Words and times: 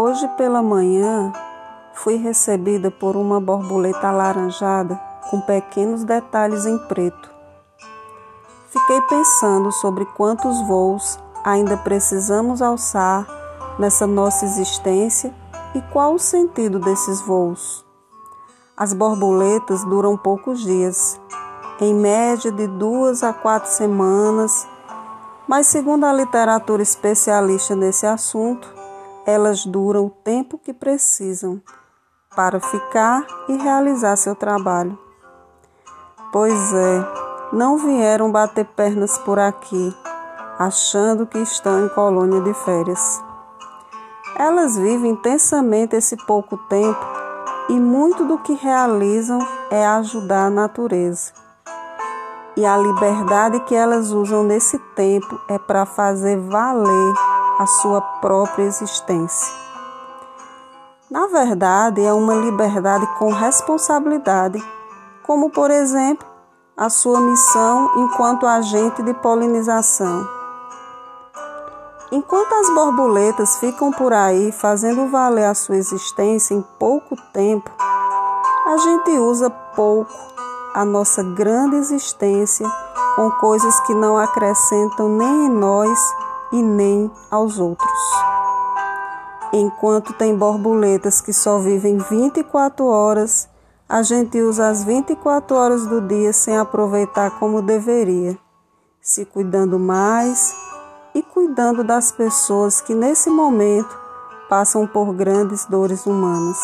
Hoje 0.00 0.28
pela 0.36 0.62
manhã 0.62 1.32
fui 1.92 2.14
recebida 2.14 2.88
por 2.88 3.16
uma 3.16 3.40
borboleta 3.40 4.06
alaranjada 4.06 4.94
com 5.28 5.40
pequenos 5.40 6.04
detalhes 6.04 6.66
em 6.66 6.78
preto. 6.86 7.28
Fiquei 8.68 9.00
pensando 9.08 9.72
sobre 9.72 10.04
quantos 10.16 10.64
voos 10.68 11.18
ainda 11.42 11.76
precisamos 11.76 12.62
alçar 12.62 13.26
nessa 13.76 14.06
nossa 14.06 14.44
existência 14.44 15.34
e 15.74 15.82
qual 15.92 16.14
o 16.14 16.18
sentido 16.20 16.78
desses 16.78 17.20
voos. 17.20 17.84
As 18.76 18.92
borboletas 18.92 19.82
duram 19.82 20.16
poucos 20.16 20.60
dias, 20.60 21.20
em 21.80 21.92
média 21.92 22.52
de 22.52 22.68
duas 22.68 23.24
a 23.24 23.32
quatro 23.32 23.68
semanas, 23.68 24.64
mas 25.48 25.66
segundo 25.66 26.06
a 26.06 26.12
literatura 26.12 26.84
especialista 26.84 27.74
nesse 27.74 28.06
assunto, 28.06 28.77
elas 29.28 29.66
duram 29.66 30.06
o 30.06 30.10
tempo 30.10 30.56
que 30.56 30.72
precisam 30.72 31.60
para 32.34 32.58
ficar 32.58 33.26
e 33.46 33.58
realizar 33.58 34.16
seu 34.16 34.34
trabalho. 34.34 34.98
Pois 36.32 36.72
é, 36.72 37.06
não 37.52 37.76
vieram 37.76 38.32
bater 38.32 38.64
pernas 38.64 39.18
por 39.18 39.38
aqui, 39.38 39.94
achando 40.58 41.26
que 41.26 41.36
estão 41.36 41.84
em 41.84 41.90
colônia 41.90 42.40
de 42.40 42.54
férias. 42.54 43.22
Elas 44.34 44.78
vivem 44.78 45.10
intensamente 45.10 45.94
esse 45.94 46.16
pouco 46.24 46.56
tempo 46.66 47.06
e 47.68 47.78
muito 47.78 48.24
do 48.24 48.38
que 48.38 48.54
realizam 48.54 49.46
é 49.70 49.86
ajudar 49.88 50.46
a 50.46 50.50
natureza. 50.50 51.34
E 52.56 52.64
a 52.64 52.78
liberdade 52.78 53.60
que 53.60 53.74
elas 53.74 54.10
usam 54.10 54.42
nesse 54.42 54.78
tempo 54.96 55.38
é 55.50 55.58
para 55.58 55.84
fazer 55.84 56.38
valer 56.38 57.37
a 57.58 57.66
sua 57.66 58.00
própria 58.00 58.64
existência. 58.64 59.52
Na 61.10 61.26
verdade, 61.26 62.04
é 62.04 62.12
uma 62.12 62.34
liberdade 62.34 63.06
com 63.18 63.32
responsabilidade 63.32 64.62
como, 65.24 65.50
por 65.50 65.70
exemplo, 65.70 66.26
a 66.76 66.88
sua 66.88 67.20
missão 67.20 67.90
enquanto 67.96 68.46
agente 68.46 69.02
de 69.02 69.12
polinização. 69.14 70.26
Enquanto 72.12 72.54
as 72.54 72.70
borboletas 72.70 73.58
ficam 73.58 73.90
por 73.90 74.12
aí 74.12 74.52
fazendo 74.52 75.10
valer 75.10 75.46
a 75.46 75.54
sua 75.54 75.76
existência 75.76 76.54
em 76.54 76.62
pouco 76.78 77.16
tempo, 77.32 77.70
a 78.66 78.76
gente 78.76 79.10
usa 79.18 79.50
pouco 79.50 80.12
a 80.74 80.84
nossa 80.84 81.22
grande 81.22 81.76
existência 81.76 82.66
com 83.16 83.30
coisas 83.32 83.80
que 83.80 83.94
não 83.94 84.16
acrescentam 84.16 85.08
nem 85.08 85.46
em 85.46 85.50
nós 85.50 85.98
e 86.52 86.62
nem 86.62 87.10
aos 87.30 87.58
outros. 87.58 87.88
Enquanto 89.52 90.12
tem 90.12 90.36
borboletas 90.36 91.20
que 91.20 91.32
só 91.32 91.58
vivem 91.58 91.98
24 91.98 92.86
horas 92.86 93.48
a 93.88 94.02
gente 94.02 94.38
usa 94.42 94.68
as 94.68 94.84
24 94.84 95.56
horas 95.56 95.86
do 95.86 96.02
dia 96.02 96.30
sem 96.30 96.58
aproveitar 96.58 97.38
como 97.38 97.62
deveria, 97.62 98.38
se 99.00 99.24
cuidando 99.24 99.78
mais 99.78 100.54
e 101.14 101.22
cuidando 101.22 101.82
das 101.82 102.12
pessoas 102.12 102.82
que 102.82 102.94
nesse 102.94 103.30
momento 103.30 103.98
passam 104.46 104.86
por 104.86 105.14
grandes 105.14 105.64
dores 105.64 106.04
humanas. 106.04 106.58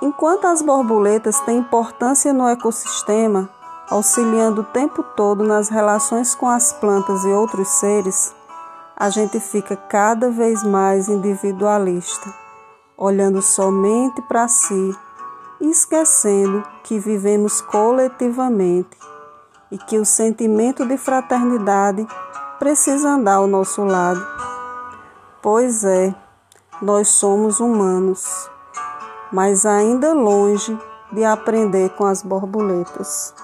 Enquanto 0.00 0.44
as 0.44 0.62
borboletas 0.62 1.40
têm 1.40 1.58
importância 1.58 2.32
no 2.32 2.46
ecossistema, 2.46 3.50
auxiliando 3.90 4.62
o 4.62 4.64
tempo 4.64 5.02
todo 5.02 5.44
nas 5.44 5.68
relações 5.68 6.34
com 6.34 6.48
as 6.48 6.72
plantas 6.72 7.24
e 7.24 7.28
outros 7.28 7.68
seres, 7.68 8.34
a 8.96 9.10
gente 9.10 9.38
fica 9.40 9.76
cada 9.76 10.30
vez 10.30 10.62
mais 10.62 11.08
individualista, 11.08 12.32
olhando 12.96 13.42
somente 13.42 14.22
para 14.22 14.48
si 14.48 14.96
esquecendo 15.60 16.62
que 16.82 16.98
vivemos 16.98 17.60
coletivamente 17.60 18.96
e 19.70 19.78
que 19.78 19.98
o 19.98 20.04
sentimento 20.04 20.86
de 20.86 20.96
fraternidade 20.96 22.06
precisa 22.58 23.10
andar 23.10 23.36
ao 23.36 23.46
nosso 23.46 23.84
lado. 23.84 24.24
Pois 25.42 25.84
é, 25.84 26.14
nós 26.80 27.08
somos 27.08 27.60
humanos, 27.60 28.50
mas 29.32 29.64
ainda 29.64 30.12
longe 30.12 30.76
de 31.12 31.24
aprender 31.24 31.90
com 31.90 32.04
as 32.04 32.22
borboletas. 32.22 33.34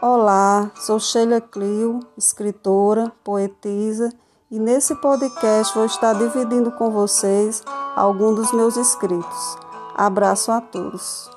Olá, 0.00 0.70
sou 0.76 1.00
Sheila 1.00 1.40
Clio, 1.40 1.98
escritora, 2.16 3.12
poetisa, 3.24 4.12
e 4.48 4.56
nesse 4.56 4.94
podcast 4.94 5.74
vou 5.74 5.84
estar 5.84 6.12
dividindo 6.12 6.70
com 6.70 6.88
vocês 6.88 7.64
alguns 7.96 8.36
dos 8.36 8.52
meus 8.52 8.76
escritos. 8.76 9.58
Abraço 9.96 10.52
a 10.52 10.60
todos. 10.60 11.28